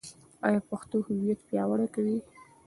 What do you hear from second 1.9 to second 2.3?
کوي؟